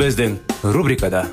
Біздің 0.00 0.38
рубрикада 0.72 1.26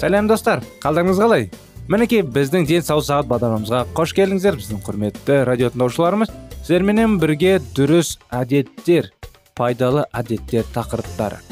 сәлем 0.00 0.30
достар 0.30 0.62
қалдарыңыз 0.80 1.20
қалай 1.20 1.44
мінекей 1.92 2.22
біздің 2.24 2.64
денсаулық 2.70 3.04
сағат 3.10 3.28
бағдарламамызға 3.28 3.82
қош 3.98 4.14
келдіңіздер 4.16 4.56
біздің 4.62 4.80
құрметті 4.86 5.36
радио 5.50 5.68
тыңдаушыларымыз 5.74 6.32
сіздерменен 6.62 7.18
бірге 7.20 7.58
дұрыс 7.76 8.14
әдеттер 8.32 9.12
пайдалы 9.58 10.06
әдеттер 10.16 10.64
тақырыптары 10.72 11.42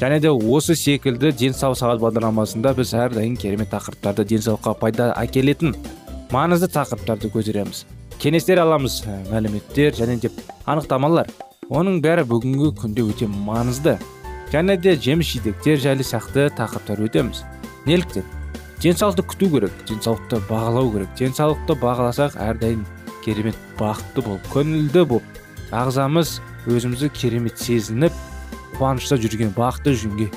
және 0.00 0.22
де 0.24 0.32
осы 0.32 0.78
секілді 0.86 1.34
денсаулық 1.44 1.82
сағат 1.82 2.00
бағдарламасында 2.06 2.72
біз 2.80 2.96
әрдайым 3.04 3.36
керемет 3.36 3.74
тақырыптарды 3.76 4.24
денсаулыққа 4.32 4.78
пайда 4.80 5.12
әкелетін 5.20 5.76
маңызды 6.32 6.72
тақырыптарды 6.72 7.34
көтереміз 7.36 7.84
кеңестер 8.18 8.58
аламыз 8.62 9.02
ә, 9.06 9.16
мәліметтер 9.30 9.94
және 9.94 10.18
де 10.18 10.30
анықтамалар. 10.66 11.28
Оның 11.68 12.00
бәрі 12.02 12.24
бүгінгі 12.26 12.72
күнде 12.80 13.04
өте 13.06 13.28
маңызды. 13.30 13.98
Және 14.52 14.78
де 14.80 14.96
жеміс 14.96 15.34
жидектер 15.36 15.78
жайлы 15.78 16.06
сияқты 16.06 16.48
тақырыптар 16.58 17.02
өтеміз. 17.06 17.44
Неліктен? 17.86 18.24
Денсаулықты 18.82 19.24
күту 19.28 19.50
керек 19.54 19.74
денсаулықты 19.88 20.40
бағалау 20.48 20.90
керек. 20.94 21.10
Денсаулықты 21.18 21.76
бағаласақ 21.78 22.38
әрдайым 22.42 22.86
керемет 23.24 23.58
бақытты 23.78 24.24
болып 24.26 24.48
көңілді 24.54 25.04
болып 25.10 25.74
ағзамыз 25.74 26.38
өзімізді 26.70 27.10
керемет 27.14 27.60
сезініп 27.60 28.14
қуанышта 28.78 29.18
жүрген 29.20 29.52
бақытты 29.56 29.94
жүнге 29.98 30.30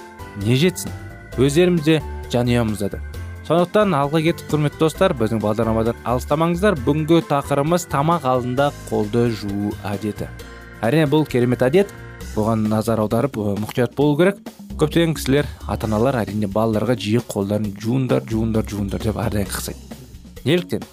не 0.43 0.57
жетсін? 0.59 0.91
Өздерімізде 1.39 2.01
жанұямызда 2.33 2.91
да. 2.91 3.01
Сондықтан 3.51 3.91
алға 3.97 4.21
кеттік 4.23 4.47
құрметті 4.47 4.79
достар 4.79 5.11
біздің 5.17 5.41
бағдарламадан 5.43 5.97
алыстамаңыздар. 6.07 6.77
Бүгінгі 6.85 7.17
тақырыбымыз 7.27 7.83
тамақ 7.91 8.23
алдында 8.23 8.69
қолды 8.87 9.25
жуу 9.35 9.73
әдеті. 9.83 10.29
Әрине 10.79 11.09
бұл 11.11 11.25
керемет 11.27 11.65
әдет. 11.67 11.91
Бұған 12.31 12.63
назар 12.71 13.01
аударып 13.03 13.35
мұқият 13.35 13.97
болу 13.97 14.15
керек. 14.21 14.39
Көптеген 14.79 15.17
кісілер 15.17 15.51
ата 15.67 15.89
аналар 15.89 16.21
әрине 16.21 16.47
балаларға 16.47 16.95
жиі 16.95 17.25
қолдарын 17.27 17.75
жуыңдар 17.75 18.23
деп 19.03 19.19
әрдайым 19.19 19.51
қақсайды 19.51 19.99
неліктен? 20.47 20.87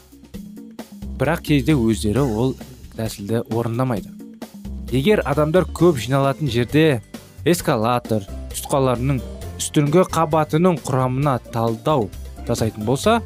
Бірақ 1.14 1.46
кезде 1.46 1.78
өздері 1.78 2.26
ол 2.26 2.56
тәсілді 2.98 3.46
орындамайды. 3.54 4.10
Егер 4.90 5.22
адамдар 5.24 5.62
көп 5.62 6.02
жиналатын 6.02 6.50
жерде 6.50 7.02
эскалатор 7.46 8.26
тұтқаларының 8.50 9.22
үстіңгі 9.60 10.08
қабатының 10.10 10.82
құрамына 10.82 11.38
талдау 11.52 12.10
жасайтын 12.48 12.84
болса 12.88 13.20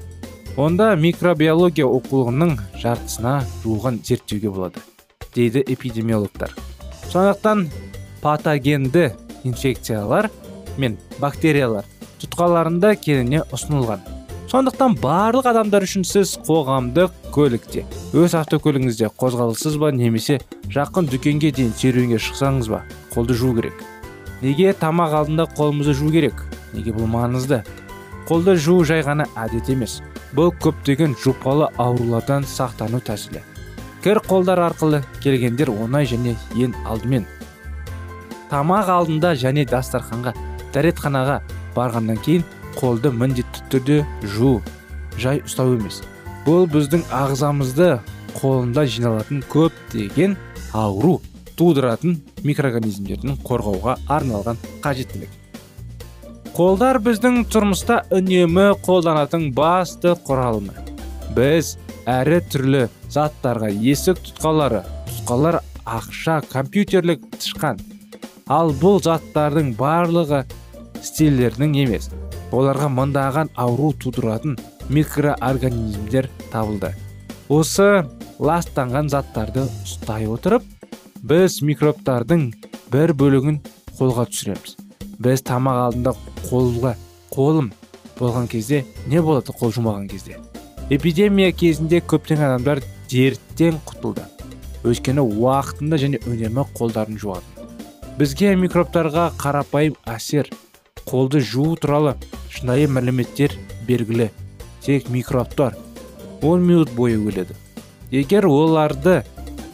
онда 0.60 0.92
микробиология 1.00 1.86
оқулығының 1.86 2.56
жартысына 2.82 3.38
жуығын 3.62 4.02
зерттеуге 4.04 4.50
болады 4.50 4.82
дейді 5.34 5.62
эпидемиологтар. 5.66 6.52
Сондықтан 7.08 7.68
патогенді 8.20 9.12
инфекциялар 9.44 10.30
мен 10.76 10.98
бактериялар 11.20 11.86
тұтқаларында 12.20 12.94
кеңінен 13.00 13.46
ұсынылған. 13.54 14.02
Сондықтан 14.52 14.98
барлық 15.00 15.48
адамдар 15.48 15.86
үшін 15.86 16.04
сіз 16.04 16.34
қоғамдық 16.44 17.32
көлікте 17.32 17.86
өз 18.12 18.34
автокөлігіңізде 18.36 19.08
қозғалыссыз 19.16 19.78
ба 19.80 19.88
немесе 19.96 20.42
жақын 20.68 21.08
дүкенге 21.08 21.52
дейін 21.56 21.72
серуенге 21.78 22.20
шықсаңыз 22.20 22.68
ба 22.68 22.82
қолды 23.14 23.32
жуу 23.38 23.54
керек. 23.56 23.80
Неге 24.42 24.74
тамақ 24.76 25.16
алдында 25.22 25.46
қолымызды 25.56 25.94
жуу 25.96 26.12
керек? 26.12 26.44
Неге 26.74 26.92
бұл 26.92 27.08
маңызды 27.08 27.62
қолды 28.28 28.56
жуу 28.56 28.84
жай 28.84 29.02
ғана 29.06 29.26
әдет 29.36 29.70
емес. 29.72 30.00
Бұл 30.36 30.52
көптеген 30.62 31.16
жұпалы 31.22 31.68
аурулардан 31.80 32.46
сақтану 32.48 33.02
тәсілі. 33.04 33.42
Кір 34.02 34.20
қолдар 34.26 34.60
арқылы 34.68 35.02
келгендер 35.22 35.70
оңай 35.70 36.08
және 36.08 36.36
ең 36.58 36.72
алдымен. 36.86 37.26
Тамақ 38.50 38.88
алдында 38.92 39.34
және 39.38 39.66
дастарханға 39.68 40.32
дәретханаға 40.74 41.40
барғаннан 41.76 42.18
кейін 42.24 42.46
қолды 42.78 43.12
міндетті 43.12 43.66
түрде 43.72 43.98
жуу 44.22 44.62
жай 45.18 45.42
ұстау 45.46 45.76
емес. 45.76 46.00
Бұл 46.46 46.66
біздің 46.70 47.04
ағзамызды 47.14 47.92
қолында 48.38 48.86
жиналатын 48.88 49.44
көптеген 49.52 50.38
ауру 50.72 51.20
тудыратын 51.56 52.18
микроорганизмдерден 52.42 53.38
қорғауға 53.44 53.98
арналған 54.08 54.58
қажеттілік. 54.82 55.41
Қолдар 56.52 56.98
біздің 57.00 57.46
тұрмыста 57.48 58.02
үнемі 58.12 58.74
қолданатын 58.84 59.46
басты 59.56 60.10
құралымы 60.26 60.74
біз 61.32 61.70
әрі 62.04 62.42
түрлі 62.52 62.82
заттарға 63.14 63.70
есік 63.72 64.18
тұтқалары 64.26 64.82
тұтқалар 65.08 65.62
ақша 65.88 66.42
компьютерлік 66.52 67.24
тышқан. 67.38 67.80
Ал 68.52 68.74
бұл 68.76 69.00
заттардың 69.00 69.70
барлығы 69.78 70.42
стильдердің 71.00 71.78
емес 71.86 72.10
оларға 72.52 72.90
мыңдаған 72.98 73.52
ауру 73.56 73.94
тудыратын 74.02 74.58
микроорганизмдер 74.92 76.28
табылды. 76.52 76.92
Осы 77.48 78.04
ластанған 78.44 79.08
заттарды 79.08 79.64
ұстай 79.86 80.28
отырып 80.28 80.68
біз 81.24 81.62
микробтардың 81.64 82.50
бір 82.92 83.14
бөлігін 83.16 83.62
қолға 83.96 84.28
түсіреміз. 84.28 84.76
Біз 85.22 85.44
тамақ 85.46 85.80
алдында 85.86 86.14
қолға 86.48 86.96
қолым 87.32 87.72
болған 88.18 88.48
кезде 88.48 88.84
не 89.06 89.22
болады 89.22 89.54
қол 89.56 89.72
жумаған 89.72 90.08
кезде? 90.10 90.38
Эпидемия 90.90 91.52
кезінде 91.52 92.02
көптеген 92.02 92.50
адамдар 92.50 92.82
дерттен 93.10 93.80
құтылды. 93.86 94.26
Өйткені 94.84 95.22
уақытында 95.22 95.98
және 96.02 96.22
үнемі 96.26 96.66
қолдарын 96.74 97.18
жуады 97.18 97.52
бізге 98.18 98.52
микробтарға 98.60 99.30
қарапайым 99.40 99.94
әсер 100.08 100.50
қолды 101.08 101.40
жуу 101.40 101.76
туралы 101.80 102.12
шынайы 102.52 102.88
мәліметтер 102.92 103.54
белгілі. 103.88 104.28
Тек 104.84 105.08
микробтар 105.08 105.76
10 106.42 106.60
минут 106.66 106.92
бойы 106.92 107.16
өледі. 107.16 107.56
Егер 108.10 108.46
оларды 108.46 109.22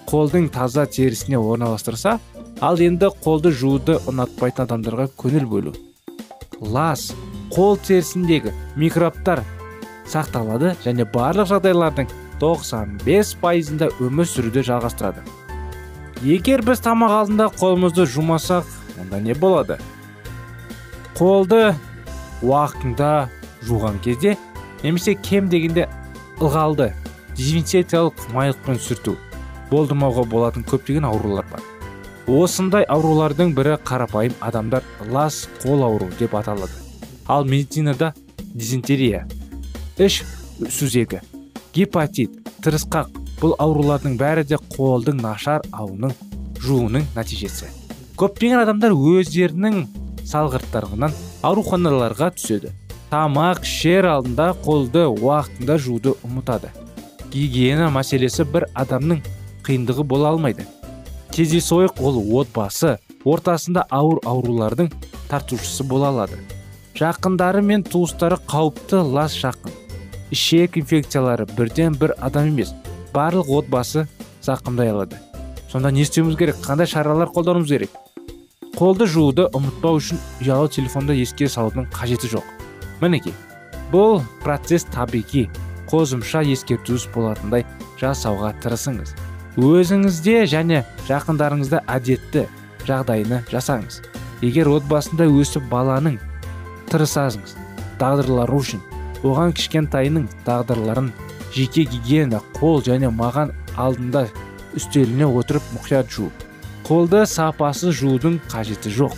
қолдың 0.06 0.48
таза 0.54 0.86
терісіне 0.86 1.38
орналастырса 1.38 2.18
ал 2.60 2.78
енді 2.78 3.10
қолды 3.24 3.50
жууды 3.50 3.98
ұнатпайтын 4.06 4.68
адамдарға 4.68 5.08
көңіл 5.18 5.48
бөлу. 5.50 5.74
Лас 6.60 7.12
қол 7.54 7.78
терісіндегі 7.80 8.52
микробтар 8.76 9.42
сақталады 10.08 10.74
және 10.84 11.06
барлық 11.12 11.50
жағдайлардың 11.52 12.08
95 12.40 13.34
пайызында 13.42 13.90
өмір 14.02 14.28
сүруді 14.28 14.64
жалғастырады. 14.68 15.22
Егер 16.22 16.62
біз 16.66 16.82
тамақ 16.82 17.14
алдында 17.20 17.48
қолымызды 17.58 18.06
жумасақ 18.06 18.66
онда 19.00 19.20
не 19.22 19.34
болады? 19.34 19.78
Қолды 21.18 21.74
уақытында 22.42 23.28
жуған 23.66 23.98
кезде 24.02 24.36
немесе 24.82 25.14
кем 25.14 25.48
дегенде 25.50 25.88
ылғалды 26.38 26.92
дезинфекциялық 27.38 28.28
майлықпен 28.34 28.78
сүрту 28.82 29.16
болдырмауға 29.70 30.24
болатын 30.30 30.66
көптеген 30.66 31.06
аурулар 31.06 31.46
бар. 31.50 31.62
Осындай 32.28 32.84
аурулардың 32.92 33.54
бірі 33.56 33.78
қарапайым 33.88 34.34
адамдар 34.44 34.84
лас 35.08 35.46
қол 35.62 35.82
ауру 35.86 36.10
деп 36.18 36.34
аталады. 36.36 36.76
Ал 37.26 37.44
медицинада 37.44 38.12
дизентерия 38.54 39.24
іш 39.96 40.22
сүзегі 40.60 41.22
гепатит 41.72 42.36
тырысқақ 42.60 43.16
бұл 43.40 43.54
аурулардың 43.58 44.18
бәрі 44.20 44.44
де 44.44 44.58
қолдың 44.76 45.22
нашар 45.22 45.64
ауының 45.72 46.12
жууының 46.60 47.08
нәтижесі. 47.16 47.70
Көптеген 48.20 48.60
адамдар 48.64 48.92
өздерінің 48.92 49.84
салғырттарынан 50.28 51.14
ауруханаларға 51.48 52.32
түседі. 52.36 52.74
Тамақ 53.08 53.62
ішер 53.64 54.04
алдында 54.10 54.50
қолды 54.66 55.06
уақытында 55.08 55.78
жууды 55.80 56.12
ұмытады. 56.26 56.74
Гигиена 57.32 57.88
мәселесі 57.94 58.44
бір 58.44 58.68
адамның 58.76 59.22
қиындығы 59.64 60.04
бола 60.04 60.34
алмайды. 60.34 60.66
Кездейсойық 61.38 62.00
ол 62.02 62.16
отбасы 62.40 62.96
ортасында 63.22 63.84
ауыр 63.94 64.18
аурулардың 64.26 64.88
тартушысы 65.30 65.84
бола 65.86 66.08
алады. 66.10 66.40
Жақындары 66.98 67.62
мен 67.62 67.84
туыстары 67.86 68.40
қауіпті 68.50 69.04
лас 69.06 69.36
жақын. 69.38 69.70
Ішек 70.34 70.80
инфекциялары 70.80 71.46
бірден 71.46 71.94
бір 71.94 72.16
адам 72.18 72.50
емес 72.50 72.72
барлық 73.14 73.52
отбасы 73.60 74.08
зақымдай 74.42 74.90
алады. 74.90 75.20
Сонда 75.70 75.92
не 75.94 76.02
істеуіміз 76.02 76.34
керек? 76.40 76.58
Қандай 76.64 76.90
шаралар 76.90 77.30
қолдануымыз 77.30 77.70
керек? 77.70 77.94
Қолды 78.74 79.06
жууды 79.06 79.46
ұмытпау 79.54 80.02
үшін 80.02 80.18
ұялы 80.42 80.72
телефонды 80.74 81.14
еске 81.22 81.46
салудың 81.46 81.86
қажеті 81.94 82.34
жоқ. 82.34 82.50
Мінекей 82.98 83.36
бұл 83.92 84.24
процесс 84.42 84.90
табиғи 84.90 85.46
қосымша 85.86 86.42
ескертуіңіз 86.50 87.08
болатындай 87.14 87.66
жасауға 88.00 88.56
тырысыңыз. 88.64 89.27
Өзіңізде 89.58 90.44
және 90.46 90.84
жақындарыңызда 91.08 91.82
әдетті 91.90 92.44
жағдайыны 92.86 93.42
жасаңыз. 93.50 94.00
Егер 94.42 94.70
отбасында 94.70 95.26
өсіп 95.26 95.64
баланың 95.72 96.20
тырысасыңыз 96.92 97.56
тағдырлары 97.98 98.54
үшін 98.54 98.84
оған 99.26 99.54
кішкентайының 99.58 100.28
тағдырларын 100.46 101.10
жеке 101.56 101.88
гигиена 101.90 102.38
қол 102.60 102.84
және 102.86 103.10
маған 103.10 103.50
алдында 103.74 104.28
үстеліне 104.78 105.26
отырып 105.26 105.66
мұқият 105.74 106.12
жуу 106.14 106.30
қолды 106.86 107.24
сапасыз 107.26 107.98
жуудың 107.98 108.38
қажеті 108.48 108.92
жоқ. 108.94 109.16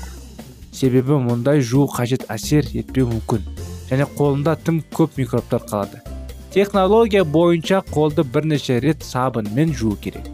Себебі 0.72 1.20
мұндай 1.20 1.60
жуу 1.60 1.84
қажет 1.90 2.24
әсер 2.32 2.64
етпеуі 2.72 3.12
мүмкін 3.12 3.44
және 3.90 4.08
қолында 4.16 4.56
тым 4.64 4.80
көп 4.94 5.20
микробтар 5.20 5.62
қалады. 5.68 6.00
Технология 6.50 7.24
бойынша 7.24 7.82
қолды 7.94 8.24
бірнеше 8.24 8.80
рет 8.80 9.02
сабынмен 9.02 9.72
жуу 9.74 9.96
керек. 9.96 10.26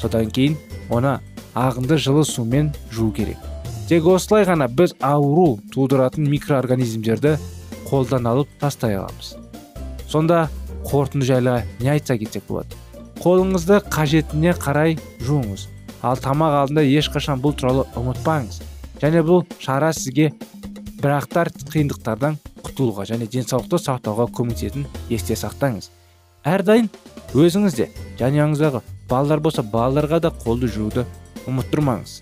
Содан 0.00 0.30
кейін 0.30 0.56
оны 0.90 1.18
ағынды 1.54 1.98
жылы 1.98 2.24
сумен 2.24 2.72
жуу 2.90 3.12
керек. 3.12 3.38
Тек 3.88 4.06
осылай 4.06 4.44
ғана 4.46 4.68
біз 4.68 4.94
ауру 5.00 5.60
тудыратын 5.74 6.26
микроорганизмдерді 6.30 7.36
қолдан 7.88 8.26
алып 8.30 8.48
тастай 8.60 8.96
аламыз. 8.98 9.36
Сонда 10.08 10.48
қорытынды 10.86 11.26
жайлы 11.26 11.62
не 11.80 11.90
айтса 11.94 12.18
кетсек 12.18 12.46
болады. 12.48 12.74
Қолыңызды 13.22 13.82
қажетіне 13.90 14.54
қарай 14.58 14.98
жуыңыз. 15.22 15.68
Ал 16.02 16.16
тамақ 16.16 16.54
алдында 16.62 16.82
ешқашан 16.86 17.42
бұл 17.42 17.54
туралы 17.54 17.84
ұмытпаңыз. 17.98 18.62
Және 19.02 19.22
бұл 19.26 19.44
шара 19.60 19.92
сізге 19.92 20.30
бірақтар 21.02 21.50
қиындықтардан 21.72 22.38
құтылуға 22.70 23.04
және 23.10 23.28
денсаулықты 23.30 23.78
сақтауға 23.82 24.30
көмектесетінін 24.32 24.86
есте 25.10 25.36
сақтаңыз. 25.36 25.90
Әрдайым 26.46 26.88
өзіңіз 27.36 27.76
де 27.76 27.88
жанұяңыздағы 28.20 28.80
балалар 29.10 29.42
болса 29.44 29.62
балаларға 29.62 30.20
да 30.24 30.30
қолды 30.44 30.70
жууды 30.70 31.04
ұмыттырмаңыз. 31.50 32.20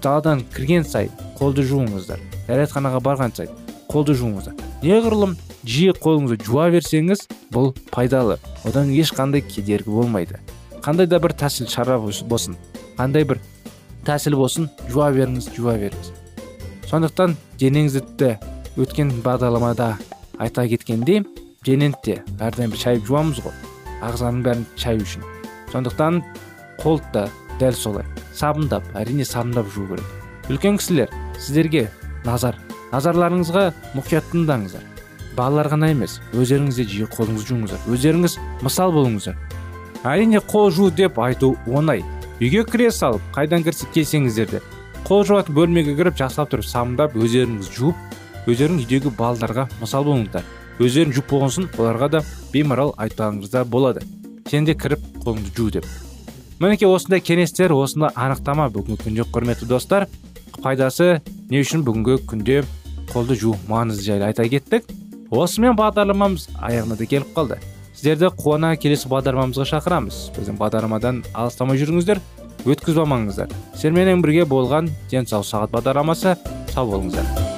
Даладан 0.00 0.44
кірген 0.54 0.86
сайын 0.86 1.12
қолды 1.38 1.64
жуыңыздар. 1.66 2.22
Дәретханаға 2.46 3.02
барған 3.04 3.34
сайын 3.36 3.52
қолды 3.90 4.14
жуыңыздар. 4.16 4.54
Неғұрлым 4.82 5.34
жиі 5.66 5.94
қолыңызды 5.98 6.46
жуа 6.46 6.68
берсеңіз 6.72 7.26
бұл 7.52 7.74
пайдалы. 7.90 8.38
Одан 8.64 8.92
ешқандай 8.94 9.42
кедергі 9.42 9.90
болмайды. 9.90 10.38
Қандай 10.84 11.08
да 11.10 11.18
бір 11.20 11.34
тәсіл 11.34 11.68
шара 11.68 11.98
болсын. 11.98 12.56
Қандай 12.96 13.26
бір 13.26 13.42
тәсіл 14.06 14.38
болсын 14.38 14.70
жуа 14.88 15.10
беріңіз 15.12 15.50
жуа 15.56 15.74
беріңіз. 15.80 16.12
Сондықтан 16.88 17.34
денеңізді 17.60 18.38
өткен 18.78 19.10
бағдарламада 19.24 19.96
айта 20.38 20.66
кеткендей 20.70 21.24
денені 21.66 21.96
де 22.04 22.20
әрдайым 22.38 22.76
шайып 22.78 23.08
жуамыз 23.08 23.40
ғой 23.42 23.56
ағзаның 24.06 24.44
бәрін 24.46 24.66
шаю 24.78 25.02
үшін. 25.02 25.24
Сондықтан 25.72 26.20
қолды 26.78 27.10
да 27.12 27.24
дәл 27.58 27.74
солай 27.74 28.06
сабындап 28.38 28.86
әрине 28.94 29.26
сабындап 29.26 29.66
жуу 29.74 29.88
керек. 29.90 30.06
Үлкен 30.48 30.78
кісілер 30.78 31.10
сіздерге 31.40 31.88
назар 32.24 32.54
назарларыңызға 32.92 33.64
мұқият 33.98 34.30
тыңдаңыздар. 34.30 34.84
Балалар 35.36 35.72
ғана 35.74 35.90
емес 35.90 36.20
өздеріңіз 36.32 36.78
де 36.78 36.86
жиі 36.86 37.10
қолыңызды 37.12 37.50
жуыңыздар 37.50 37.90
өздеріңіз 37.90 38.38
мысал 38.62 38.94
болыңыздар. 38.94 39.36
Әрине 40.06 40.38
қол 40.38 40.70
жу 40.70 40.92
деп 40.94 41.18
айту 41.18 41.56
оңай. 41.66 42.04
Үйге 42.38 42.62
кіре 42.70 42.92
салып 42.94 43.22
қайдан 43.34 43.66
кірсе 43.66 43.90
келсеңіздер 43.94 44.50
де 44.54 44.62
қол 45.08 45.24
жуатын 45.26 45.54
бөлмеге 45.56 45.96
кіріп 45.98 46.18
жақсылап 46.22 46.54
тұрып 46.54 46.66
сабындап 46.68 47.16
өздеріңіз 47.18 47.70
жуып 47.74 48.07
өздерің 48.48 48.80
үйдегі 48.80 49.12
балаларға 49.18 49.68
мысал 49.82 50.06
болыңыздар. 50.08 50.44
Өздерің 50.80 51.12
жуып 51.16 51.32
болған 51.32 51.52
соң 51.52 51.66
оларға 51.76 52.08
да 52.16 52.20
беймарал 52.52 52.94
айтпағыңызда 52.96 53.64
болады. 53.68 54.04
Сен 54.48 54.64
де 54.64 54.74
кіріп 54.78 55.02
қолыңды 55.24 55.52
жу 55.56 55.68
деп. 55.74 55.88
Мінекей 56.58 56.88
осындай 56.88 57.20
кеңестер 57.20 57.74
осындай 57.76 58.10
анықтама 58.16 58.70
бүгінгі 58.72 59.02
күнде 59.04 59.26
құрметті 59.34 59.68
достар. 59.68 60.08
Пайдасы 60.62 61.20
не 61.50 61.60
үшін 61.60 61.84
бүгінгі 61.86 62.22
күнде 62.30 62.62
қолды 63.12 63.36
жуу 63.38 63.56
маңызы 63.68 64.06
жайлы 64.06 64.30
айта 64.30 64.48
кеттік. 64.48 64.88
Осымен 65.30 65.76
бағдарламамыз 65.76 66.48
аяғына 66.56 66.96
да 66.96 67.06
келіп 67.06 67.34
қалды. 67.36 67.60
Сіздерді 67.92 68.32
қуана 68.38 68.72
келесі 68.80 69.10
бағдарламамызға 69.12 69.68
шақырамыз. 69.74 70.22
Біздің 70.38 70.56
бағдарламадан 70.62 71.20
алыстамай 71.34 71.82
жүріңіздер 71.82 72.22
өткізіп 72.64 73.04
алмаңыздар. 73.04 73.52
Сіздерменен 73.74 74.24
бірге 74.24 74.48
болған 74.48 74.90
денсаулық 75.12 75.50
сағат 75.52 75.76
бағдарламасы. 75.76 76.36
Сау 76.72 76.90
болыңыздар. 76.94 77.57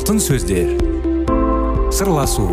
Алтын 0.00 0.16
сөздер. 0.16 0.70
Сырласу 1.92 2.46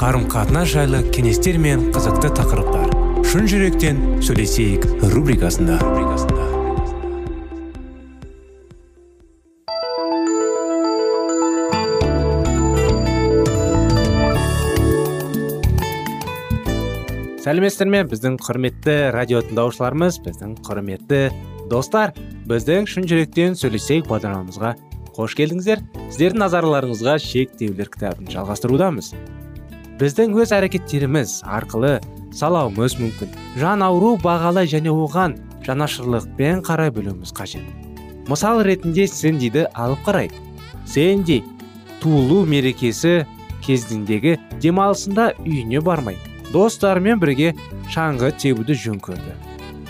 қарым 0.00 0.22
қатынас 0.32 0.70
жайлы 0.72 1.02
кеңестер 1.12 1.58
мен 1.60 1.90
қызықты 1.92 2.30
тақырыптар. 2.38 2.94
Шын 3.28 3.44
жүректен 3.50 4.00
сөйлесейік 4.24 4.86
рубрикасында. 5.12 5.76
Сәлеметсіздер 17.44 17.92
ме 17.92 18.06
біздің 18.08 18.40
құрметті 18.40 19.00
радио 19.12 19.44
тыңдаушыларымыз 19.50 20.22
біздің 20.24 20.62
құрметті 20.64 21.26
достар. 21.68 22.16
Біздің 22.48 22.88
шын 22.88 23.10
жүректен 23.10 23.58
сөйлесейік 23.60 24.08
бағдарламамызға 24.08 24.78
қош 25.20 25.36
келдіңіздер. 25.36 25.82
Сіздердің 26.08 26.40
назарларыңызға 26.40 27.18
шектеулер 27.20 27.90
кітабын 27.92 28.30
жалғастырудамыз. 28.32 29.12
Біздің 30.00 30.32
өз 30.40 30.54
әрекеттеріміз 30.56 31.34
арқылы 31.44 31.98
салауымыз 32.32 32.96
мүмкін. 33.00 33.34
Жан 33.60 33.84
ауру 33.84 34.14
бағалай 34.22 34.70
және 34.70 34.88
оған 34.88 35.36
жанашырлықпен 35.66 36.64
қарай 36.64 36.92
білуіміз 36.96 37.34
қажет. 37.36 37.66
Мысал 38.30 38.62
ретінде 38.64 39.06
сэндиді 39.10 39.66
алып 39.74 40.00
қарайық. 40.06 40.32
Сэнди 40.88 41.42
туылу 42.00 42.46
мерекесі 42.48 43.26
кезіндегі 43.66 44.38
демалысында 44.62 45.34
үйіне 45.44 45.82
бармай 45.84 46.16
достарымен 46.54 47.20
бірге 47.20 47.52
шаңғы 47.92 48.32
тебуді 48.40 48.76
жөн 48.86 49.00
көрді. 49.04 49.34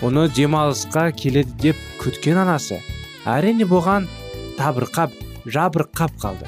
Оны 0.03 0.27
демалысқа 0.33 1.11
келеді 1.15 1.55
деп 1.61 1.85
күткен 2.01 2.41
анасы. 2.41 2.81
Әрине 3.25 3.67
бұған 3.69 4.09
табырқап 4.61 5.11
жабырқап 5.49 6.13
қалды. 6.21 6.45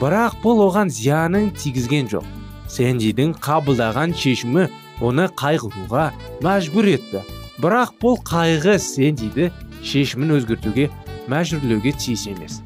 Бірақ 0.00 0.38
бұл 0.44 0.60
оған 0.68 0.92
зиянын 0.92 1.50
тигізген 1.56 2.08
жоқ. 2.12 2.26
Сэндидің 2.70 3.34
қабылдаған 3.42 4.12
шешімі 4.16 4.68
оны 5.00 5.26
қайғыруға 5.40 6.10
мәжбүр 6.44 6.88
етті. 6.94 7.22
Бірақ 7.60 7.96
бұл 8.02 8.20
қайғы 8.24 8.76
сэндиді 8.80 9.50
шешімін 9.84 10.36
өзгертуге 10.36 10.88
мәжбүрлеуге 11.32 11.92
тиіс 11.96 12.26
емес. 12.30 12.60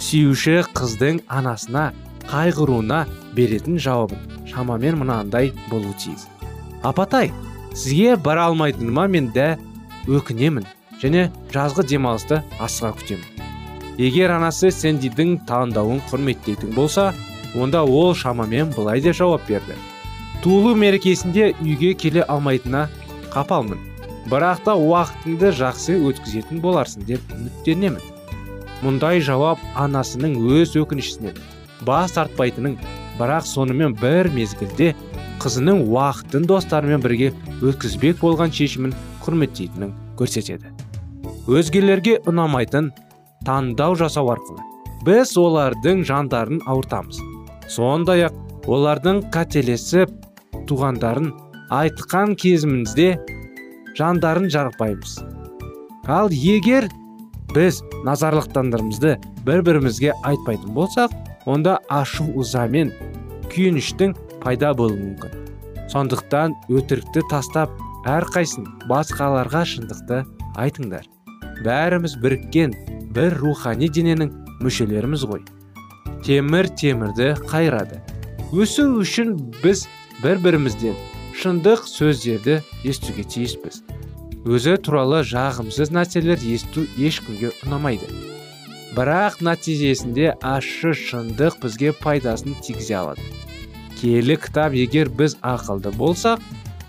Сүюші 0.00 0.60
қыздың 0.74 1.22
анасына 1.28 1.90
қайғыруына 2.30 3.04
беретін 3.36 3.78
жауабын 3.82 4.46
шамамен 4.50 4.98
мынандай 5.02 5.52
болу 5.70 5.92
тиіс. 5.98 6.26
Апатай 6.82 7.30
сізге 7.74 8.16
бара 8.16 8.48
алмайтыныма 8.50 9.06
мен 9.10 9.30
дә 9.34 9.52
өкінемін 10.08 10.66
және 11.02 11.28
жазғы 11.52 11.86
демалысты 11.92 12.42
асыға 12.58 12.94
күтемін. 12.98 13.49
Егер 13.98 14.34
анасы 14.36 14.70
сэндидің 14.74 15.40
таңдауын 15.48 16.00
құрметтейтін 16.10 16.74
болса 16.76 17.10
онда 17.58 17.82
ол 17.82 18.14
шамамен 18.14 18.70
былай 18.76 19.00
деп 19.00 19.16
жауап 19.16 19.46
берді. 19.48 19.74
Туылу 20.42 20.74
мерекесінде 20.74 21.54
үйге 21.60 21.94
келе 21.94 22.22
алмайтынына 22.22 22.88
қапалмын. 23.34 23.80
Бірақ 24.30 24.64
та 24.64 24.76
уақытыңды 24.78 25.50
жақсы 25.58 25.96
өткізетін 26.10 26.60
боларсың 26.62 27.04
деп 27.08 27.34
үміттенемін 27.34 28.00
мұндай 28.84 29.20
жауап 29.24 29.60
анасының 29.76 30.38
өз 30.40 30.76
өкінішінен 30.80 31.36
бас 31.84 32.14
тартпайтынын 32.16 32.78
бірақ 33.18 33.48
сонымен 33.48 33.96
бір 34.00 34.30
мезгілде 34.32 34.94
қызының 35.40 35.82
уақытын 35.88 36.46
достарымен 36.48 37.02
бірге 37.04 37.32
өткізбек 37.60 38.20
болған 38.20 38.52
шешімін 38.52 38.94
құрметтейтінін 39.24 39.92
көрсетеді. 40.20 40.72
Өзгелерге 41.48 42.18
ұнамайтын 42.28 42.90
таңдау 43.46 43.96
жасау 44.00 44.30
арқылы 44.34 44.64
біз 45.06 45.32
олардың 45.40 46.04
жандарын 46.08 46.60
ауыртамыз. 46.68 47.20
Сондай 47.68 48.26
ақ 48.28 48.68
олардың 48.68 49.24
қателесіп 49.34 50.12
туғандарын 50.68 51.32
айтқан 51.72 52.36
кезімізде 52.36 53.14
жандарын 53.98 54.50
жарықпаймыз 54.52 55.20
ал 56.10 56.30
егер 56.32 56.88
біз 57.54 57.80
назарлықтандарымызды 58.06 59.16
бір 59.46 59.62
бірімізге 59.66 60.12
айтпайтын 60.24 60.74
болсақ 60.74 61.14
онда 61.46 61.78
ашу 61.88 62.26
ыза 62.40 62.66
мен 62.68 62.92
күйініштің 63.50 64.14
пайда 64.42 64.72
болуы 64.74 64.98
мүмкін. 64.98 65.32
Сондықтан 65.90 66.54
өтірікті 66.70 67.24
тастап 67.30 67.72
әрқайсын 68.06 68.66
басқаларға 68.90 69.64
шындықты 69.72 70.22
айтыңдар. 70.56 71.06
Бәріміз 71.64 72.16
біріккен 72.22 72.74
бір 73.14 73.36
рухани 73.40 73.88
дененің 73.92 74.32
мүшелеріміз 74.64 75.24
ғой. 75.30 75.44
Темір 76.24 76.68
темірді 76.76 77.34
қайрады. 77.50 78.00
Өсу 78.52 78.86
үшін 79.00 79.36
біз 79.62 79.86
бір 80.22 80.40
бірімізден 80.44 80.96
шындық 81.40 81.86
сөздерді 81.88 82.60
естуге 82.84 83.24
тиіспіз. 83.24 83.82
Өзі 84.44 84.76
туралы 84.84 85.20
жағымсыз 85.24 85.92
нәрселер 85.92 86.40
есту 86.48 86.86
ешкімге 86.96 87.52
ұнамайды. 87.64 88.08
Бірақ 88.96 89.38
нәтижесінде 89.44 90.32
ащы 90.42 90.92
шындық 90.96 91.60
бізге 91.62 91.92
пайдасын 91.96 92.56
тигізе 92.64 92.96
алады. 93.00 93.24
Киелі 94.00 94.36
кітап 94.40 94.74
егер 94.74 95.10
біз 95.12 95.36
ақылды 95.44 95.92
болсақ 95.94 96.42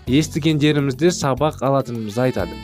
естігендерімізді 0.08 1.12
сабақ 1.14 1.60
алатынымызды 1.62 2.24
айтады. 2.26 2.56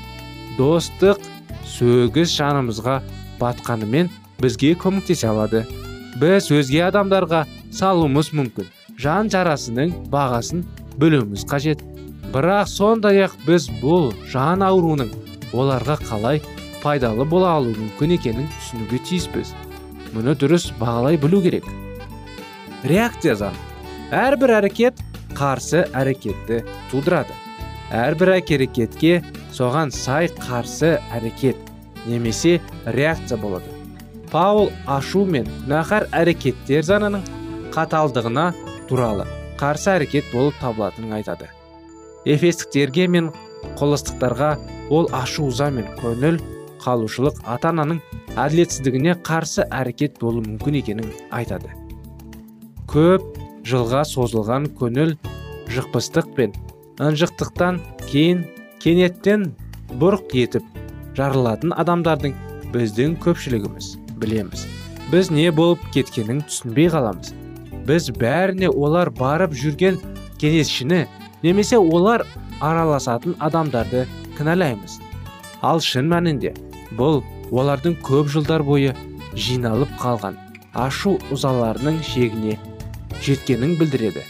Достық 0.58 1.20
сөгіс 1.66 2.32
жанымызға 2.38 2.98
батқанымен 3.40 4.10
бізге 4.42 4.74
көмектесе 4.78 5.28
алады. 5.30 5.64
Біз 6.18 6.50
өзге 6.54 6.84
адамдарға 6.88 7.44
салуымыз 7.74 8.32
мүмкін. 8.34 8.66
Жан 8.98 9.30
жарасының 9.30 9.92
бағасын 10.12 10.64
білуіміз 10.98 11.44
қажет. 11.50 11.82
Бірақ 12.32 12.68
сондай 12.68 13.22
ақ 13.24 13.36
біз 13.46 13.68
бұл 13.80 14.10
жан 14.32 14.64
ауруының 14.66 15.12
оларға 15.54 15.96
қалай 16.02 16.42
пайдалы 16.82 17.24
бола 17.24 17.54
алуы 17.58 17.76
мүмкін 17.78 18.16
екенін 18.18 18.50
түсінуге 18.58 19.00
тиіспіз. 19.08 19.54
Мұны 20.14 20.34
дұрыс 20.38 20.70
бағалай 20.80 21.18
білу 21.20 21.40
керек. 21.44 21.66
Реакция 22.84 23.34
заңы. 23.38 23.58
Әрбір 24.14 24.58
әрекет 24.58 25.00
қарсы 25.36 25.84
әрекетті 25.96 26.62
тудырады. 26.90 27.34
Әрбір 27.94 28.34
әрекетке 28.38 29.22
соған 29.54 29.92
сай 29.94 30.28
қарсы 30.28 30.96
әрекет 31.14 31.56
немесе 32.06 32.60
реакция 32.86 33.38
болады. 33.38 33.66
Паул 34.30 34.70
ашу 34.86 35.24
мен 35.24 35.48
күнәһар 35.64 36.08
әрекеттер 36.12 36.84
заңының 36.84 37.24
қаталдығына 37.72 38.50
туралы 38.88 39.26
қарсы 39.60 39.94
әрекет 39.96 40.28
болып 40.32 40.58
табылатынын 40.60 41.16
айтады. 41.18 41.48
Эфестіктерге 42.28 43.08
мен 43.08 43.32
қолыстықтарға 43.78 44.52
ол 44.90 45.08
ашу 45.16 45.48
ыза 45.48 45.70
мен 45.72 45.88
көңіл 46.00 46.38
қалушылық 46.82 47.40
ата 47.48 47.72
ананың 47.72 48.02
әділетсіздігіне 48.38 49.16
қарсы 49.26 49.64
әрекет 49.72 50.20
болуы 50.20 50.44
мүмкін 50.44 50.78
екенін 50.82 51.10
айтады. 51.34 51.72
Көп 52.88 53.24
жылға 53.68 54.04
созылған 54.08 54.70
көңіл 54.78 55.16
жықпыстық 55.72 56.30
пен 56.36 56.54
ынжықтықтан 57.00 57.80
кейін 58.06 58.44
кенеттен 58.82 59.50
бұрқ 60.00 60.34
етіп 60.38 60.78
жарылатын 61.18 61.72
адамдардың 61.82 62.34
біздің 62.72 63.16
көпшілігіміз 63.24 63.94
білеміз. 64.22 64.66
Біз 65.12 65.30
не 65.32 65.48
болып 65.54 65.82
кеткенін 65.94 66.42
түсінбей 66.46 66.90
қаламыз. 66.92 67.32
Біз 67.88 68.10
бәріне 68.20 68.68
олар 68.68 69.10
барып 69.10 69.54
жүрген 69.56 69.96
кеңесшіні 70.40 71.06
немесе 71.42 71.78
олар 71.78 72.26
араласатын 72.60 73.36
адамдарды 73.40 74.04
кінәлаймыз. 74.38 74.98
Ал 75.62 75.80
шын 75.82 76.10
мәнінде 76.12 76.52
бұл 76.98 77.22
олардың 77.50 77.96
көп 78.04 78.28
жылдар 78.34 78.62
бойы 78.62 78.92
жиналып 79.34 79.90
қалған 80.02 80.36
ашу 80.74 81.16
ызаларының 81.32 82.02
шегіне 82.04 82.58
жеткенін 83.24 83.74
білдіреді. 83.80 84.22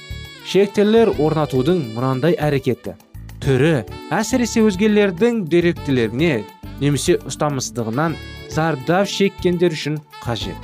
Шектелер 0.48 1.10
орнатудың 1.18 1.82
мынандай 1.96 2.38
әрекеті. 2.38 2.94
Түрі 3.42 3.84
әсіресе 4.14 4.62
өзгелердің 4.66 5.44
деректілеріне 5.50 6.42
немесе 6.80 7.18
ұстамыстығынан 7.28 8.16
зардап 8.52 9.08
шеккендер 9.10 9.74
үшін 9.76 9.98
қажет. 10.24 10.58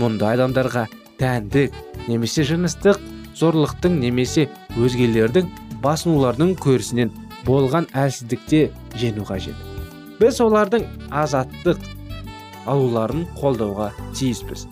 Мұндай 0.00 0.36
адамдарға 0.36 0.86
тәндік 1.20 1.76
немесе 2.08 2.44
жыныстық 2.48 3.00
зорлықтың 3.36 3.98
немесе 4.00 4.46
өзгелердің 4.80 5.50
басынулардың 5.84 6.54
көрісінен 6.62 7.12
болған 7.46 7.88
әлсіздікте 7.92 8.70
жену 9.00 9.26
қажет. 9.28 9.56
Біз 10.20 10.40
олардың 10.40 10.86
азаттық 11.12 11.82
алуларын 12.66 13.26
қолдауға 13.36 13.90
тиіспіз. 14.16 14.66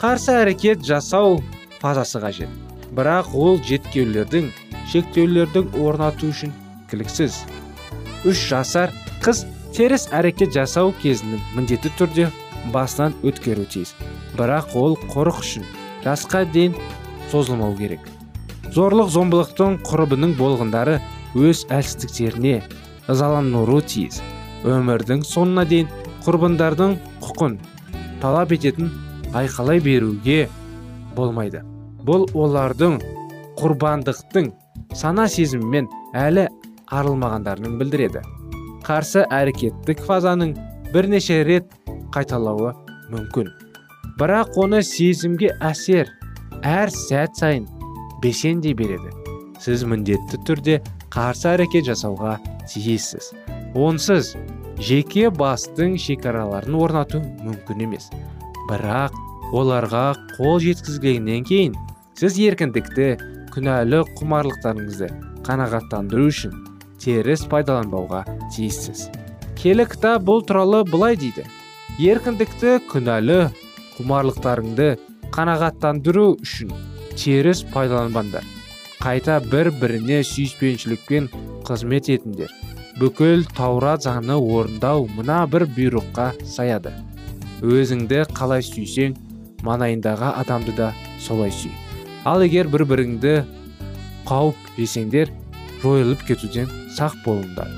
Қарсы 0.00 0.32
әрекет 0.40 0.82
жасау 0.86 1.42
фазасы 1.82 2.22
қажет. 2.24 2.48
Бірақ 2.96 3.34
ол 3.36 3.60
жеткеулердің 3.68 4.48
шектеулердің 4.90 5.76
орнату 5.78 6.32
үшін 6.32 6.56
кіліксіз 6.90 7.40
үш 8.28 8.44
жасар 8.50 8.92
қыз 9.24 9.44
теріс 9.76 10.08
әрекет 10.12 10.52
жасау 10.54 10.92
кезінің 11.02 11.40
міндетті 11.56 11.92
түрде 11.98 12.28
басынан 12.74 13.14
өткеру 13.24 13.64
тиіс. 13.70 13.94
Бірақ 14.36 14.74
ол 14.78 14.96
қорық 15.10 15.40
үшін 15.40 15.64
жасқа 16.04 16.44
дейін 16.52 16.76
созылмау 17.30 17.76
керек. 17.78 18.02
Зорлық 18.74 19.10
зомбылықтың 19.14 19.80
құрбының 19.86 20.36
болғындары 20.38 20.98
өз 21.34 21.64
әлсіздіктеріне 21.72 22.60
ызалануы 23.10 23.80
тиіс. 23.86 24.20
Өмірдің 24.66 25.24
соңына 25.26 25.64
дейін 25.70 25.88
құрбандардың 26.26 26.96
құқын 27.24 27.56
талап 28.20 28.52
ететін 28.52 28.90
айқалай 29.32 29.80
беруге 29.80 30.48
болмайды. 31.16 31.62
Бұл 32.04 32.26
олардың 32.34 32.98
құрбандықтың 33.60 34.50
сана 34.96 35.28
сезімімен 35.28 35.88
әлі 36.16 36.48
арылмағандарын 36.90 37.78
білдіреді. 37.80 38.22
Қарсы 38.86 39.24
әрекеттік 39.30 40.02
фазаның 40.06 40.54
бірнеше 40.94 41.42
рет 41.46 41.70
қайталауы 42.14 42.72
мүмкін. 43.12 43.50
Бірақ 44.18 44.56
оны 44.60 44.82
сезімге 44.84 45.52
әсер 45.64 46.10
әр 46.66 46.90
сәт 46.92 47.38
сайын 47.38 47.68
бесендей 48.22 48.74
береді. 48.74 49.12
Сіз 49.60 49.84
міндетті 49.88 50.40
түрде 50.48 50.80
қарсы 51.12 51.52
әрекет 51.54 51.86
жасауға 51.90 52.38
тиіссіз. 52.70 53.32
Онсыз 53.76 54.34
жеке 54.80 55.28
бастың 55.30 55.98
шекараларын 56.00 56.76
орнату 56.80 57.20
мүмкін 57.44 57.84
емес. 57.86 58.08
Бірақ 58.70 59.14
оларға 59.52 60.14
қол 60.36 60.58
жеткізгеннен 60.64 61.44
кейін 61.46 61.76
сіз 62.18 62.38
еркіндікті 62.50 63.12
күнәлі 63.54 64.02
құмарлықтарыңызды 64.18 65.10
қанағаттандыру 65.46 66.28
үшін 66.30 66.69
теріс 67.00 67.46
пайдаланбауға 67.50 68.24
тиіссіз. 68.52 69.08
Келі 69.56 69.86
кітап 69.88 70.24
бұл 70.28 70.44
туралы 70.46 70.84
былай 70.88 71.16
дейді. 71.20 71.46
Еркіндікті 72.00 72.78
күнәлі 72.88 73.38
құмарлықтарыңды 73.98 74.88
қанағаттандыру 75.34 76.26
үшін 76.40 76.72
теріс 77.16 77.62
пайдаланбаңдар. 77.72 78.44
Қайта 79.00 79.38
бір 79.40 79.70
біріне 79.80 80.20
сүйіспеншілікпен 80.28 81.28
қызмет 81.64 82.10
етіңдер. 82.12 82.52
Бүкіл 83.00 83.46
таурат 83.56 84.04
заңы 84.04 84.36
орындау 84.36 85.06
мына 85.16 85.46
бір 85.48 85.64
бұйрыққа 85.76 86.32
саяды. 86.44 86.92
Өзіңді 87.64 88.26
қалай 88.36 88.64
сүйсең 88.64 89.16
маңайындағы 89.64 90.34
адамды 90.42 90.74
да 90.76 90.92
солай 91.20 91.52
сүй. 91.52 91.72
Ал 92.28 92.44
егер 92.44 92.68
бір 92.68 92.84
біріңді 92.88 93.34
қауіп 94.28 94.72
жесеңдер 94.76 95.32
жойылып 95.82 96.24
кетуден 96.28 96.68
сақ 96.96 97.16
болыңдар. 97.24 97.70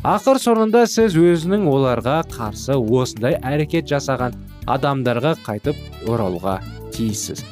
Ақыр 0.00 0.38
соңында 0.40 0.86
сіз 0.88 1.16
өзінің 1.20 1.66
оларға 1.68 2.22
қарсы 2.32 2.72
осындай 2.72 3.36
әрекет 3.44 3.88
жасаған 3.90 4.36
адамдарға 4.70 5.34
қайтып 5.44 6.08
оралуға 6.08 6.60
тиіссіз. 6.94 7.42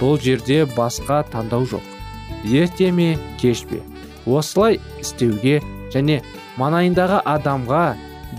Бұл 0.00 0.16
жерде 0.24 0.62
басқа 0.76 1.20
таңдау 1.32 1.66
жоқ. 1.68 1.84
Ерте 2.48 2.88
ме 2.90 3.18
кеш 3.40 3.66
пе? 3.68 3.82
Осылай 4.24 4.80
істеуге 5.02 5.60
және 5.92 6.22
маңайындағы 6.56 7.20
адамға 7.34 7.84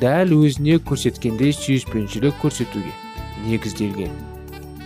дәл 0.02 0.34
өзіне 0.40 0.80
көрсеткендей 0.82 1.54
сүйіспеншілік 1.54 2.42
көрсетуге 2.42 2.96
негізделген. 3.46 4.14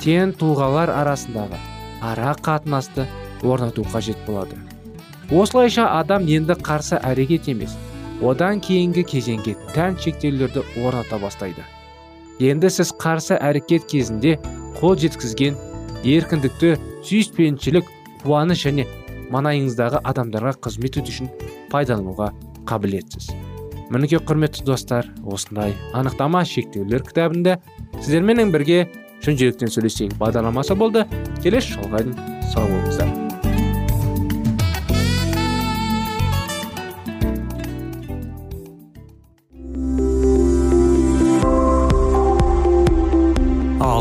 Тең 0.03 0.35
тұлғалар 0.35 0.91
арасындағы 0.91 1.63
ара 2.03 2.35
қатынасты 2.43 3.07
орнату 3.41 3.87
қажет 3.87 4.19
болады. 4.27 4.64
Осылайша 5.31 5.87
адам 5.99 6.27
енді 6.29 6.53
қарсы 6.53 6.99
әрекет 7.01 7.49
емес 7.49 7.73
одан 8.21 8.61
кейінгі 8.63 9.03
кезеңге 9.09 9.55
тән 9.73 9.97
шектеулерді 9.99 10.63
орната 10.83 11.17
бастайды. 11.19 11.63
Енді 12.39 12.69
сіз 12.69 12.93
қарсы 12.99 13.37
әрекет 13.39 13.87
кезінде 13.89 14.37
қол 14.79 14.95
жеткізген 14.99 15.57
еркіндікті 16.05 16.75
сүйіспеншілік 17.07 17.89
қуаныш 18.23 18.65
және 18.67 18.85
маңайыңыздағы 19.33 20.03
адамдарға 20.03 20.55
қызмет 20.61 20.99
ету 21.01 21.11
үшін 21.11 21.31
пайдалануға 21.71 22.31
қабілетсіз. 22.69 23.31
Мінекей 23.89 24.19
құрметті 24.19 24.65
достар 24.65 25.09
осындай 25.25 25.75
анықтама 25.93 26.45
шектеулер 26.45 27.05
кітабында 27.05 27.59
сіздерменен 27.99 28.53
бірге 28.53 28.85
шын 29.25 29.37
жүректен 29.39 29.73
сөйлесейік 29.73 30.17
бағдарламасы 30.21 30.77
болды. 30.77 31.05
Келесі 31.43 31.77
жолға 31.77 32.01
дейін 32.05 32.17
сау 32.51 32.65
болыңыздар. 32.65 33.14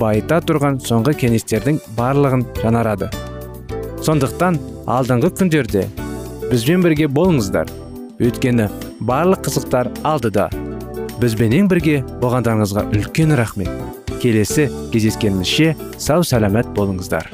байыта 0.00 0.40
тұрған 0.44 0.80
соңғы 0.84 1.14
кеңестердің 1.24 1.80
барлығын 1.98 2.46
жанарады. 2.62 3.10
сондықтан 4.02 4.58
алдыңғы 4.86 5.30
күндерде 5.38 5.86
бізбен 6.50 6.82
бірге 6.82 7.06
болыңыздар. 7.06 7.68
Өйткені 8.20 8.68
барлық 9.00 9.46
қызықтар 9.46 9.88
алдыда. 10.04 10.48
Бізбенен 11.20 11.68
бірге 11.70 12.02
болғандарыңызға 12.20 12.88
үлкен 12.92 13.36
рахмет. 13.38 13.70
Келесі 14.22 14.68
кездескенімізше 14.92 15.76
сау 15.98 16.26
сәлемет 16.26 16.68
болыңыздар. 16.76 17.30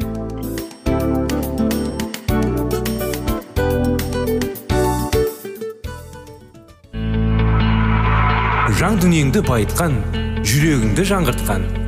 Жан 8.79 9.01
дүниеңді 9.03 9.43
байытқан 9.49 9.99
жүрегіңді 10.47 11.11
жаңғыртқан. 11.11 11.88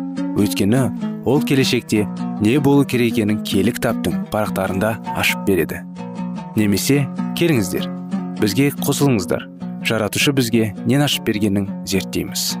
Өйткені 0.37 0.83
ол 1.25 1.41
келешекте 1.43 2.07
не 2.41 2.57
болу 2.59 2.85
керек 2.85 3.13
екенін 3.17 3.43
кітаптың 3.43 4.25
парақтарында 4.33 4.95
ашып 5.15 5.45
береді. 5.47 5.83
Немесе 6.55 7.05
келіңіздер 7.39 7.87
бізге 8.41 8.71
қосылыңыздар. 8.81 9.47
Жаратушы 9.85 10.33
бізге 10.33 10.73
нен 10.85 11.01
ашып 11.05 11.25
бергенін 11.25 11.69
зерттейміз. 11.85 12.55